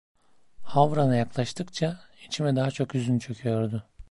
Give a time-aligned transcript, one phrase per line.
[0.63, 3.83] Havran'a yaklaştıkça içime daha çok hüzün çöküyordu.